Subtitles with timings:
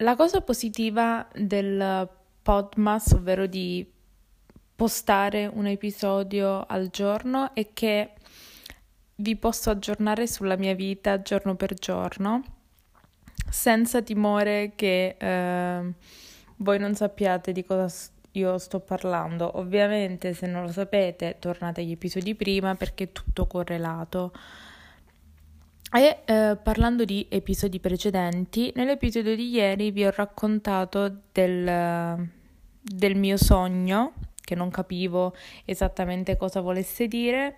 [0.00, 2.08] La cosa positiva del
[2.40, 3.86] Podmas, ovvero di
[4.74, 8.12] postare un episodio al giorno, è che
[9.16, 12.42] vi posso aggiornare sulla mia vita giorno per giorno,
[13.50, 15.92] senza timore che eh,
[16.56, 17.94] voi non sappiate di cosa
[18.32, 19.58] io sto parlando.
[19.58, 24.32] Ovviamente, se non lo sapete, tornate agli episodi prima perché è tutto correlato.
[25.92, 32.28] E eh, parlando di episodi precedenti, nell'episodio di ieri vi ho raccontato del,
[32.80, 37.56] del mio sogno, che non capivo esattamente cosa volesse dire,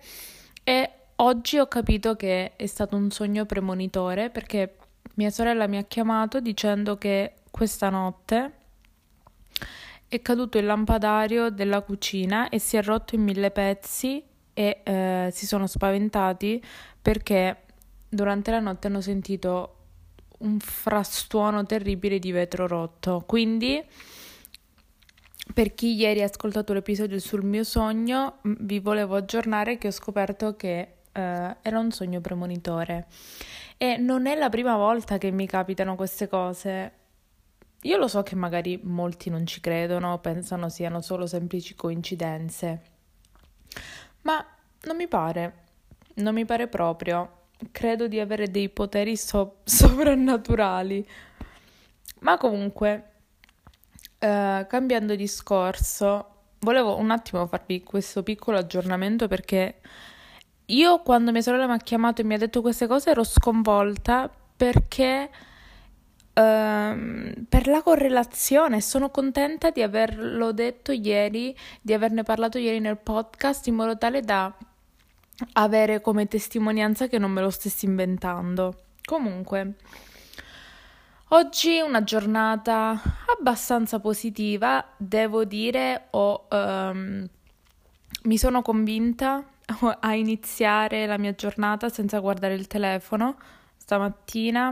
[0.63, 4.77] e oggi ho capito che è stato un sogno premonitore perché
[5.15, 8.51] mia sorella mi ha chiamato dicendo che questa notte
[10.07, 14.23] è caduto il lampadario della cucina e si è rotto in mille pezzi
[14.53, 16.63] e eh, si sono spaventati
[16.99, 17.62] perché
[18.13, 19.77] durante la notte hanno sentito
[20.39, 23.23] un frastuono terribile di vetro rotto.
[23.25, 23.83] Quindi,
[25.53, 30.55] per chi ieri ha ascoltato l'episodio sul mio sogno, vi volevo aggiornare che ho scoperto
[30.55, 30.79] che
[31.11, 33.07] eh, era un sogno premonitore.
[33.77, 36.91] E non è la prima volta che mi capitano queste cose.
[37.81, 42.81] Io lo so che magari molti non ci credono, pensano siano solo semplici coincidenze,
[44.21, 44.45] ma
[44.83, 45.53] non mi pare,
[46.15, 51.05] non mi pare proprio credo di avere dei poteri so- sovrannaturali.
[52.19, 53.11] Ma comunque,
[54.19, 56.27] eh, cambiando discorso,
[56.59, 59.81] volevo un attimo farvi questo piccolo aggiornamento perché
[60.67, 64.29] io quando mia sorella mi ha chiamato e mi ha detto queste cose ero sconvolta
[64.55, 65.29] perché
[66.35, 72.97] Uh, per la correlazione sono contenta di averlo detto ieri, di averne parlato ieri nel
[72.97, 74.51] podcast in modo tale da
[75.53, 78.83] avere come testimonianza che non me lo stessi inventando.
[79.03, 79.75] Comunque,
[81.29, 82.99] oggi una giornata
[83.37, 87.27] abbastanza positiva, devo dire, ho, um,
[88.23, 89.43] mi sono convinta
[89.99, 93.37] a iniziare la mia giornata senza guardare il telefono.
[93.75, 94.69] Stamattina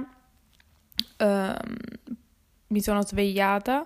[1.17, 1.55] um,
[2.67, 3.85] mi sono svegliata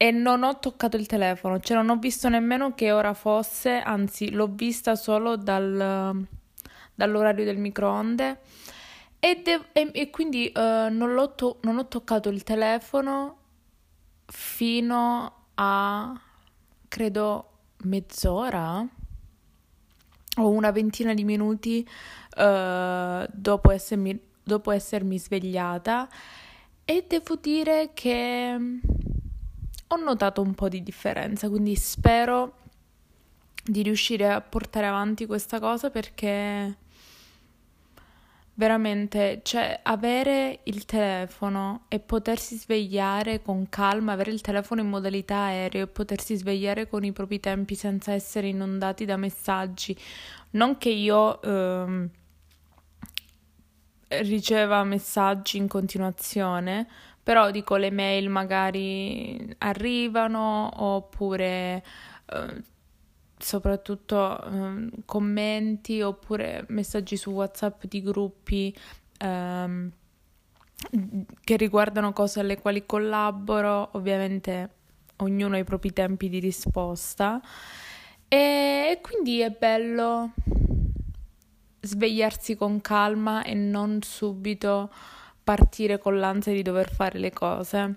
[0.00, 4.30] e non ho toccato il telefono, cioè non ho visto nemmeno che ora fosse, anzi
[4.30, 6.24] l'ho vista solo dal,
[6.94, 8.38] dall'orario del microonde.
[9.18, 13.36] E, de- e, e quindi uh, non, to- non ho toccato il telefono
[14.26, 16.20] fino a
[16.86, 17.50] credo
[17.82, 18.86] mezz'ora
[20.36, 21.84] o una ventina di minuti
[22.36, 26.08] uh, dopo, essermi, dopo essermi svegliata.
[26.84, 28.56] E devo dire che
[29.88, 32.56] ho notato un po' di differenza, quindi spero
[33.64, 36.76] di riuscire a portare avanti questa cosa perché
[38.58, 45.36] veramente, cioè, avere il telefono e potersi svegliare con calma, avere il telefono in modalità
[45.44, 49.96] aereo e potersi svegliare con i propri tempi senza essere inondati da messaggi.
[50.50, 52.10] Non che io ehm,
[54.08, 56.88] riceva messaggi in continuazione,
[57.28, 61.84] però dico le mail magari arrivano oppure
[62.24, 62.62] eh,
[63.36, 68.74] soprattutto eh, commenti oppure messaggi su WhatsApp di gruppi
[69.18, 69.90] eh,
[71.44, 74.70] che riguardano cose alle quali collaboro, ovviamente
[75.16, 77.42] ognuno ha i propri tempi di risposta.
[78.26, 80.32] E quindi è bello
[81.82, 84.90] svegliarsi con calma e non subito
[85.48, 87.96] partire con l'ansia di dover fare le cose.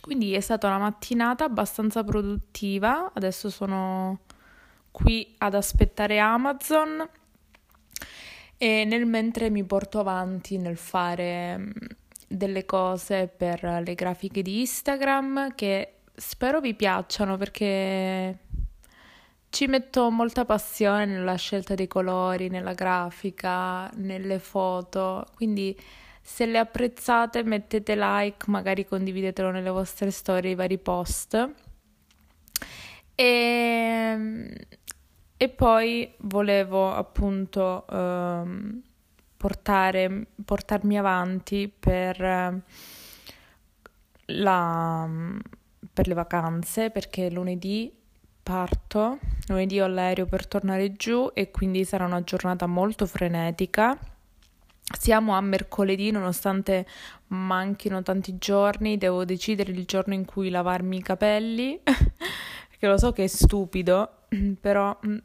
[0.00, 4.20] Quindi è stata una mattinata abbastanza produttiva, adesso sono
[4.90, 7.06] qui ad aspettare Amazon.
[8.56, 11.70] E nel mentre mi porto avanti nel fare mm,
[12.26, 18.38] delle cose per le grafiche di Instagram che spero vi piacciono perché
[19.50, 25.76] ci metto molta passione nella scelta dei colori, nella grafica, nelle foto, quindi
[26.20, 31.50] se le apprezzate mettete like, magari condividetelo nelle vostre storie, i vari post.
[33.14, 34.66] E,
[35.36, 38.82] e poi volevo appunto ehm,
[39.36, 42.62] portare, portarmi avanti per,
[44.26, 45.08] la,
[45.92, 47.92] per le vacanze perché lunedì
[48.42, 53.98] parto, lunedì ho l'aereo per tornare giù e quindi sarà una giornata molto frenetica.
[54.98, 56.86] Siamo a mercoledì, nonostante
[57.28, 63.12] manchino tanti giorni, devo decidere il giorno in cui lavarmi i capelli, perché lo so
[63.12, 64.26] che è stupido,
[64.60, 65.18] però mm,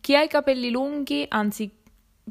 [0.00, 1.70] chi ha i capelli lunghi, anzi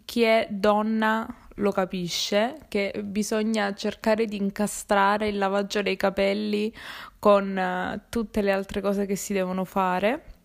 [0.06, 6.72] chi è donna lo capisce che bisogna cercare di incastrare il lavaggio dei capelli
[7.20, 10.37] con uh, tutte le altre cose che si devono fare.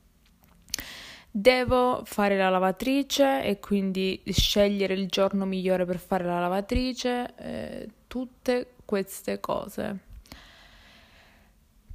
[1.34, 7.88] Devo fare la lavatrice e quindi scegliere il giorno migliore per fare la lavatrice, eh,
[8.06, 9.98] tutte queste cose.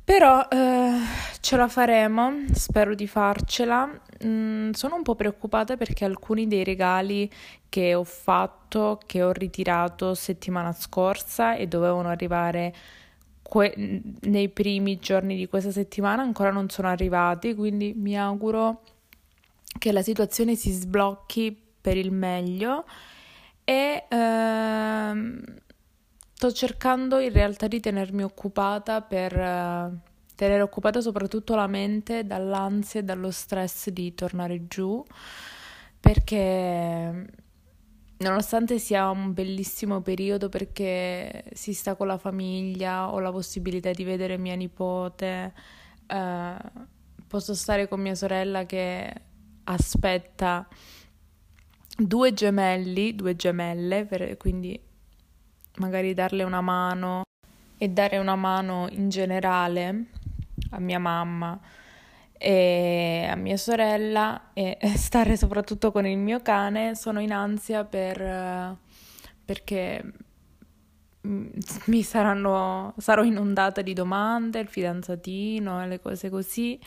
[0.04, 1.00] Però eh,
[1.42, 3.88] ce la faremo, spero di farcela.
[4.25, 7.30] Mm, sono un po' preoccupata perché alcuni dei regali
[7.69, 12.74] che ho fatto, che ho ritirato settimana scorsa e dovevano arrivare
[13.44, 18.81] que- nei primi giorni di questa settimana ancora non sono arrivati, quindi mi auguro
[19.88, 22.86] che la situazione si sblocchi per il meglio
[23.63, 25.44] e ehm,
[26.38, 29.98] Sto cercando in realtà di tenermi occupata per uh,
[30.36, 35.04] tenere occupata soprattutto la mente dall'ansia e dallo stress di tornare giù,
[36.00, 37.25] perché
[38.18, 44.04] nonostante sia un bellissimo periodo perché si sta con la famiglia, ho la possibilità di
[44.04, 45.54] vedere mia nipote,
[46.07, 46.86] uh,
[47.25, 49.12] posso stare con mia sorella che
[49.67, 50.67] aspetta
[51.97, 54.79] due gemelli, due gemelle, per, quindi
[55.77, 57.23] magari darle una mano
[57.77, 60.05] e dare una mano in generale
[60.71, 61.59] a mia mamma
[62.37, 68.77] e a mia sorella e stare soprattutto con il mio cane, sono in ansia per,
[69.45, 70.13] perché
[71.21, 76.79] mi saranno, sarò inondata di domande, il fidanzatino e le cose così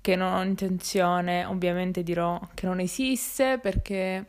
[0.00, 4.24] che non ho intenzione, ovviamente dirò che non esiste perché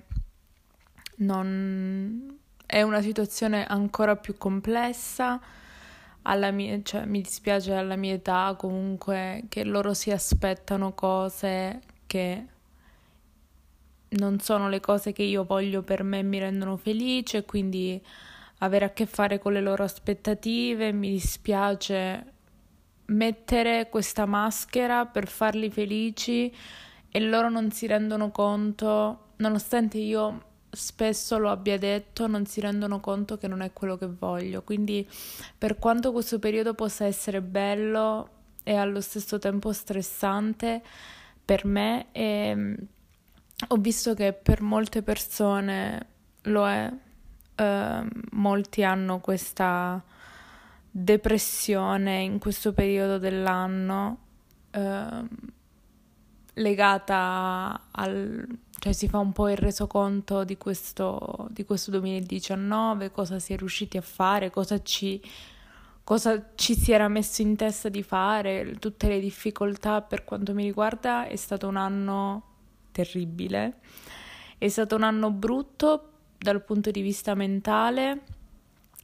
[1.18, 5.40] non, è una situazione ancora più complessa.
[6.24, 12.46] Mia, cioè, mi dispiace alla mia età comunque che loro si aspettano cose che
[14.10, 18.00] non sono le cose che io voglio per me mi rendono felice, quindi
[18.60, 22.34] avere a che fare con le loro aspettative, mi dispiace
[23.12, 26.54] mettere questa maschera per farli felici
[27.10, 33.02] e loro non si rendono conto, nonostante io spesso lo abbia detto, non si rendono
[33.02, 34.62] conto che non è quello che voglio.
[34.64, 35.08] Quindi,
[35.58, 38.30] per quanto questo periodo possa essere bello
[38.64, 40.82] e allo stesso tempo stressante
[41.44, 42.76] per me, e, ehm,
[43.68, 46.06] ho visto che per molte persone
[46.44, 46.92] lo è.
[47.54, 50.02] Uh, molti hanno questa
[50.92, 54.18] depressione in questo periodo dell'anno
[54.74, 55.28] uh,
[56.54, 63.38] legata al cioè si fa un po' il resoconto di questo, di questo 2019, cosa
[63.38, 65.22] si è riusciti a fare, cosa ci,
[66.04, 70.64] cosa ci si era messo in testa di fare, tutte le difficoltà per quanto mi
[70.64, 72.44] riguarda è stato un anno
[72.92, 73.82] terribile,
[74.58, 78.22] è stato un anno brutto dal punto di vista mentale,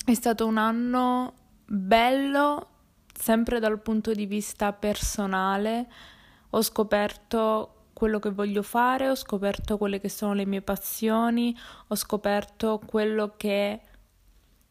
[0.04, 1.34] è stato un anno
[1.68, 2.70] bello
[3.14, 5.88] sempre dal punto di vista personale,
[6.52, 11.58] ho scoperto quello che voglio fare, ho scoperto quelle che sono le mie passioni,
[11.88, 13.82] ho scoperto quello che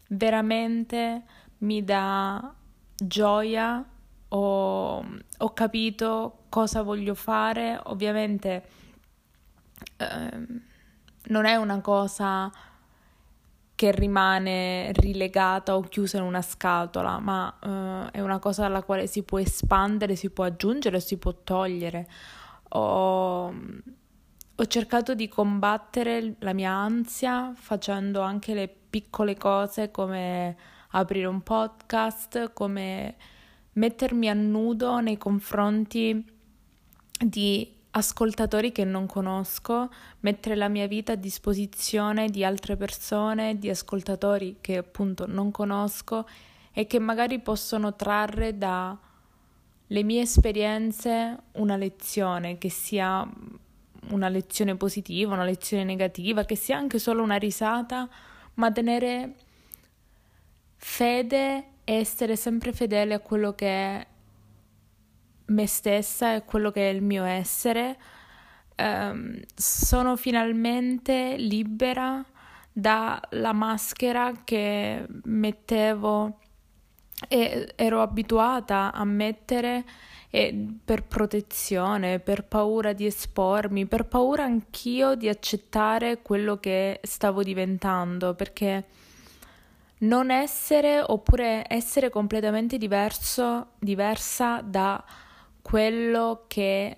[0.08, 1.24] veramente
[1.58, 2.54] mi dà
[2.94, 3.84] gioia,
[4.28, 5.04] ho,
[5.38, 8.68] ho capito cosa voglio fare, ovviamente
[9.96, 10.46] eh,
[11.24, 12.50] non è una cosa
[13.76, 19.06] che rimane rilegata o chiusa in una scatola, ma eh, è una cosa alla quale
[19.06, 22.08] si può espandere, si può aggiungere si può togliere.
[22.70, 23.54] Ho,
[24.56, 30.56] ho cercato di combattere la mia ansia facendo anche le piccole cose come
[30.92, 33.14] aprire un podcast, come
[33.72, 36.24] mettermi a nudo nei confronti
[37.18, 43.70] di ascoltatori che non conosco, mettere la mia vita a disposizione di altre persone, di
[43.70, 46.28] ascoltatori che appunto non conosco
[46.72, 48.96] e che magari possono trarre da
[49.88, 53.26] le mie esperienze una lezione, che sia
[54.10, 58.08] una lezione positiva, una lezione negativa, che sia anche solo una risata,
[58.54, 59.34] ma tenere
[60.76, 64.06] fede e essere sempre fedele a quello che è
[65.46, 67.98] me stessa e quello che è il mio essere.
[68.76, 72.24] Um, sono finalmente libera
[72.70, 76.38] dalla maschera che mettevo
[77.28, 79.84] e ero abituata a mettere
[80.84, 88.34] per protezione, per paura di espormi, per paura anch'io di accettare quello che stavo diventando,
[88.34, 88.84] perché
[89.98, 95.02] non essere oppure essere completamente diverso, diversa da
[95.66, 96.96] quello che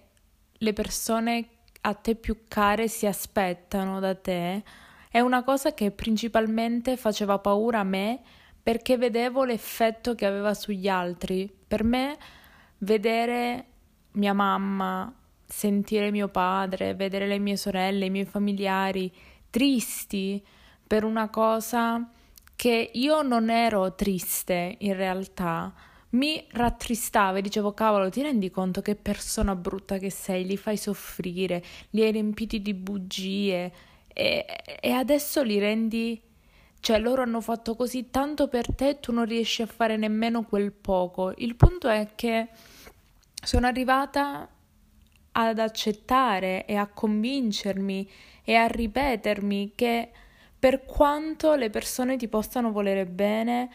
[0.53, 1.49] le persone
[1.81, 4.63] a te più care si aspettano da te
[5.09, 8.21] è una cosa che principalmente faceva paura a me
[8.63, 11.51] perché vedevo l'effetto che aveva sugli altri.
[11.67, 12.19] Per me
[12.81, 13.65] vedere
[14.13, 15.15] mia mamma,
[15.47, 19.11] sentire mio padre, vedere le mie sorelle, i miei familiari
[19.49, 20.45] tristi
[20.87, 22.07] per una cosa
[22.55, 25.73] che io non ero triste in realtà,
[26.11, 30.77] mi rattristava e dicevo cavolo ti rendi conto che persona brutta che sei, li fai
[30.77, 33.73] soffrire, li hai riempiti di bugie
[34.13, 34.47] e,
[34.81, 36.21] e adesso li rendi
[36.81, 40.45] cioè loro hanno fatto così tanto per te e tu non riesci a fare nemmeno
[40.45, 41.35] quel poco.
[41.37, 42.49] Il punto è che
[43.43, 44.49] sono arrivata
[45.33, 48.09] ad accettare e a convincermi
[48.45, 50.11] e a ripetermi che
[50.59, 53.71] per quanto le persone ti possano volere bene,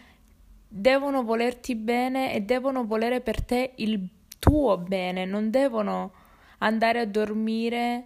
[0.76, 4.08] devono volerti bene e devono volere per te il
[4.40, 6.14] tuo bene, non devono
[6.58, 8.06] andare a dormire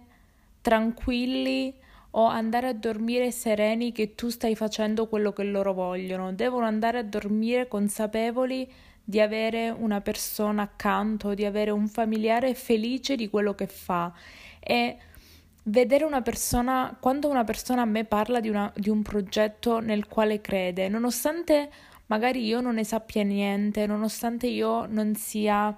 [0.60, 1.72] tranquilli
[2.10, 6.98] o andare a dormire sereni che tu stai facendo quello che loro vogliono, devono andare
[6.98, 8.70] a dormire consapevoli
[9.02, 14.12] di avere una persona accanto, di avere un familiare felice di quello che fa.
[14.60, 14.98] E
[15.62, 20.06] vedere una persona, quando una persona a me parla di, una, di un progetto nel
[20.06, 21.70] quale crede, nonostante
[22.08, 25.74] magari io non ne sappia niente, nonostante io non sia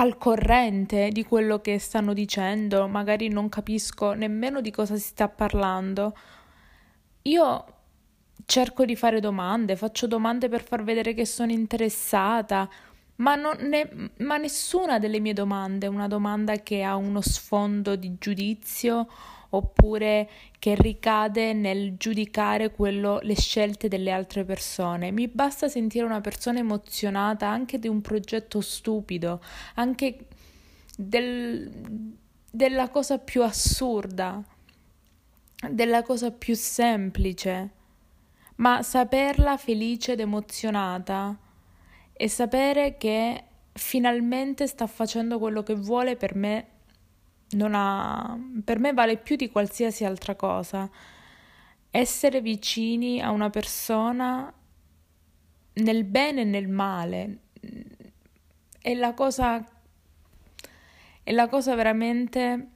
[0.00, 5.28] al corrente di quello che stanno dicendo, magari non capisco nemmeno di cosa si sta
[5.28, 6.16] parlando,
[7.22, 7.64] io
[8.44, 12.68] cerco di fare domande, faccio domande per far vedere che sono interessata,
[13.16, 18.16] ma, ne, ma nessuna delle mie domande è una domanda che ha uno sfondo di
[18.18, 19.08] giudizio
[19.50, 20.28] oppure
[20.58, 25.10] che ricade nel giudicare quello, le scelte delle altre persone.
[25.10, 29.40] Mi basta sentire una persona emozionata anche di un progetto stupido,
[29.74, 30.26] anche
[30.96, 31.70] del,
[32.50, 34.42] della cosa più assurda,
[35.70, 37.76] della cosa più semplice
[38.58, 41.36] ma saperla felice ed emozionata
[42.12, 46.66] e sapere che finalmente sta facendo quello che vuole per me
[47.74, 50.88] ha per me vale più di qualsiasi altra cosa.
[51.90, 54.52] Essere vicini a una persona
[55.74, 57.38] nel bene e nel male
[58.80, 59.64] è la cosa
[61.22, 62.68] è la cosa veramente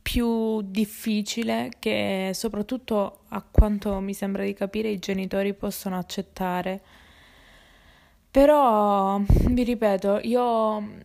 [0.00, 6.82] più difficile che soprattutto a quanto mi sembra di capire i genitori possono accettare.
[8.30, 11.04] Però vi ripeto, io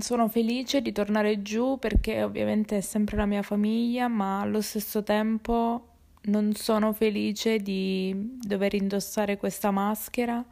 [0.00, 5.02] sono felice di tornare giù perché ovviamente è sempre la mia famiglia, ma allo stesso
[5.02, 5.86] tempo
[6.22, 10.44] non sono felice di dover indossare questa maschera.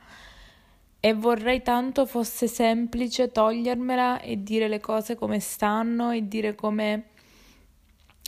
[0.99, 7.05] E vorrei tanto fosse semplice togliermela e dire le cose come stanno e dire come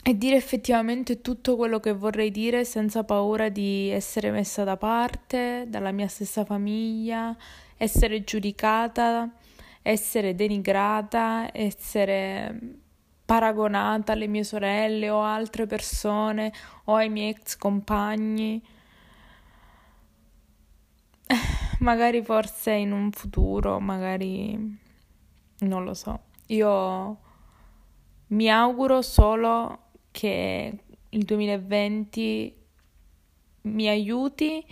[0.01, 5.65] e dire effettivamente tutto quello che vorrei dire senza paura di essere messa da parte
[5.67, 7.35] dalla mia stessa famiglia,
[7.75, 9.29] essere giudicata,
[9.91, 12.77] essere denigrata, essere
[13.25, 16.53] paragonata alle mie sorelle o altre persone
[16.85, 18.63] o ai miei ex compagni.
[21.79, 24.77] Magari forse in un futuro, magari
[25.59, 26.19] non lo so.
[26.47, 27.17] Io
[28.27, 32.55] mi auguro solo che il 2020
[33.61, 34.65] mi aiuti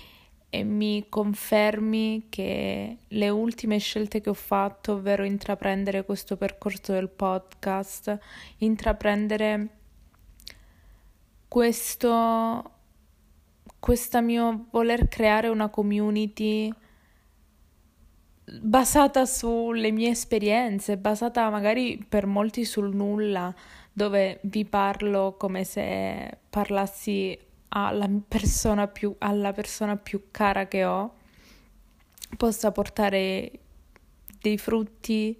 [0.50, 7.10] e mi confermi che le ultime scelte che ho fatto, ovvero intraprendere questo percorso del
[7.10, 8.18] podcast,
[8.58, 9.70] intraprendere
[11.48, 12.72] questo,
[13.80, 16.74] questo mio voler creare una community
[18.62, 23.54] basata sulle mie esperienze, basata magari per molti sul nulla,
[23.92, 27.38] dove vi parlo come se parlassi
[27.70, 31.14] alla persona più, alla persona più cara che ho,
[32.38, 33.52] possa portare
[34.42, 35.38] dei frutti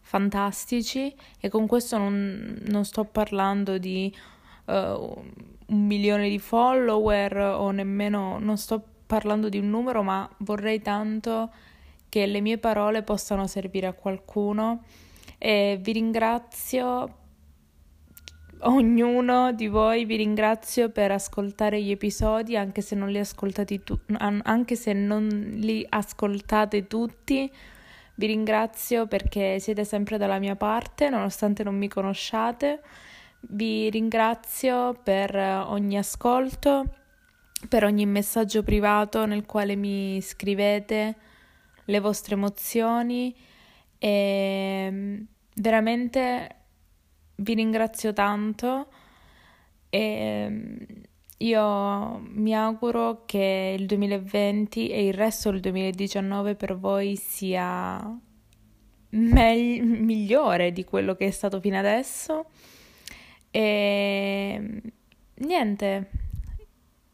[0.00, 1.14] fantastici.
[1.38, 4.14] E con questo non, non sto parlando di
[4.66, 10.80] uh, un milione di follower o nemmeno non sto parlando di un numero, ma vorrei
[10.80, 11.50] tanto
[12.08, 14.84] che le mie parole possano servire a qualcuno.
[15.36, 17.16] E vi ringrazio
[18.62, 23.20] ognuno di voi vi ringrazio per ascoltare gli episodi anche se non li
[23.84, 27.50] tu- anche se non li ascoltate tutti.
[28.14, 32.80] Vi ringrazio perché siete sempre dalla mia parte nonostante non mi conosciate.
[33.40, 36.84] Vi ringrazio per ogni ascolto
[37.68, 41.16] per ogni messaggio privato nel quale mi scrivete
[41.84, 43.34] le vostre emozioni.
[43.98, 46.57] E veramente
[47.40, 48.88] vi ringrazio tanto
[49.90, 50.76] e
[51.38, 58.18] io mi auguro che il 2020 e il resto del 2019 per voi sia
[59.10, 62.46] me- migliore di quello che è stato fino adesso.
[63.50, 64.82] E
[65.34, 66.10] niente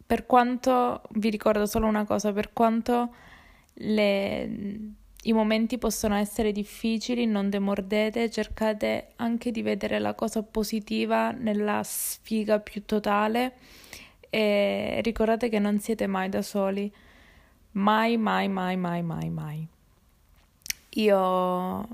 [0.06, 3.14] per quanto vi ricordo solo una cosa per quanto
[3.74, 4.94] le
[5.26, 11.82] i momenti possono essere difficili, non demordete, cercate anche di vedere la cosa positiva nella
[11.82, 13.54] sfiga più totale
[14.28, 16.92] e ricordate che non siete mai da soli.
[17.72, 19.66] Mai, mai, mai, mai, mai, mai.
[20.90, 21.88] Io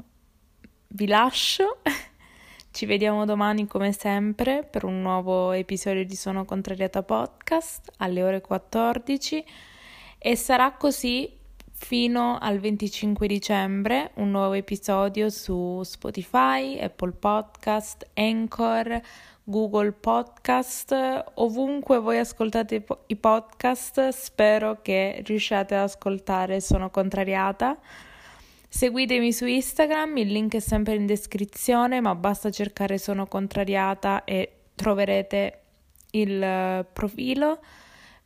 [0.89, 1.79] vi lascio.
[2.73, 8.41] Ci vediamo domani come sempre per un nuovo episodio di Sono Contrariata Podcast alle ore
[8.41, 9.45] 14
[10.19, 11.39] e sarà così
[11.83, 19.01] fino al 25 dicembre un nuovo episodio su Spotify, Apple Podcast, Anchor,
[19.43, 20.95] Google Podcast,
[21.35, 27.77] ovunque voi ascoltate i podcast, spero che riusciate ad ascoltare Sono Contrariata.
[28.69, 34.53] Seguitemi su Instagram, il link è sempre in descrizione, ma basta cercare Sono Contrariata e
[34.77, 35.61] troverete
[36.13, 37.59] il profilo.